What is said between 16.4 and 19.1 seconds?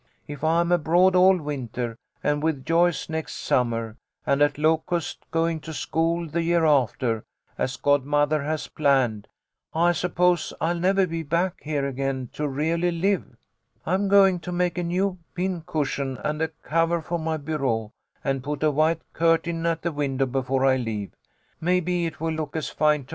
a cover for my bureau, and put a white